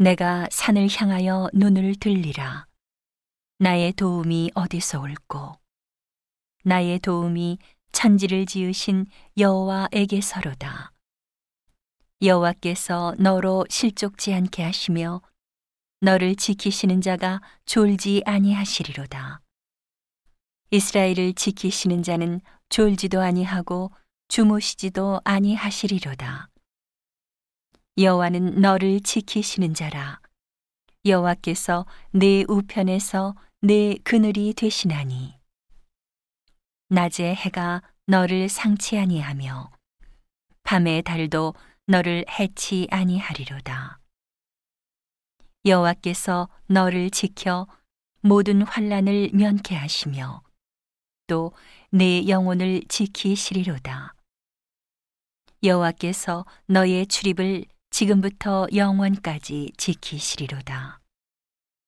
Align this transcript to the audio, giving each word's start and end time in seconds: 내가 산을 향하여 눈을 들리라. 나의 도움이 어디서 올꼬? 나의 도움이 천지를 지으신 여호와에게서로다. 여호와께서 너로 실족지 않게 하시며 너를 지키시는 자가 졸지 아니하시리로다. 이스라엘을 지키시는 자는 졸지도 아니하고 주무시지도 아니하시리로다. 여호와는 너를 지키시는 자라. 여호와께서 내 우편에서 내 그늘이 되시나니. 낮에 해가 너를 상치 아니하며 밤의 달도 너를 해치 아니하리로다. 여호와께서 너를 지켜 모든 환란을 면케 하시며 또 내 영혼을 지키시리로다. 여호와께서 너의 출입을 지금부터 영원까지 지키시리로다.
내가 0.00 0.48
산을 0.50 0.88
향하여 0.90 1.50
눈을 1.52 1.94
들리라. 1.96 2.64
나의 3.58 3.92
도움이 3.92 4.52
어디서 4.54 4.98
올꼬? 4.98 5.58
나의 6.64 7.00
도움이 7.00 7.58
천지를 7.92 8.46
지으신 8.46 9.04
여호와에게서로다. 9.36 10.92
여호와께서 12.22 13.14
너로 13.18 13.66
실족지 13.68 14.32
않게 14.32 14.62
하시며 14.62 15.20
너를 16.00 16.34
지키시는 16.34 17.02
자가 17.02 17.42
졸지 17.66 18.22
아니하시리로다. 18.24 19.42
이스라엘을 20.70 21.34
지키시는 21.34 22.02
자는 22.02 22.40
졸지도 22.70 23.20
아니하고 23.20 23.90
주무시지도 24.28 25.20
아니하시리로다. 25.24 26.49
여호와는 27.98 28.60
너를 28.60 29.00
지키시는 29.00 29.74
자라. 29.74 30.20
여호와께서 31.04 31.86
내 32.12 32.44
우편에서 32.48 33.34
내 33.60 33.96
그늘이 34.04 34.54
되시나니. 34.54 35.38
낮에 36.88 37.34
해가 37.34 37.82
너를 38.06 38.48
상치 38.48 38.98
아니하며 38.98 39.70
밤의 40.62 41.02
달도 41.02 41.54
너를 41.86 42.24
해치 42.28 42.86
아니하리로다. 42.90 43.98
여호와께서 45.64 46.48
너를 46.66 47.10
지켜 47.10 47.66
모든 48.22 48.62
환란을 48.62 49.30
면케 49.32 49.74
하시며 49.74 50.42
또 51.26 51.52
내 51.92 52.28
영혼을 52.28 52.82
지키시리로다. 52.88 54.14
여호와께서 55.64 56.46
너의 56.66 57.08
출입을 57.08 57.64
지금부터 58.00 58.66
영원까지 58.74 59.72
지키시리로다. 59.76 61.00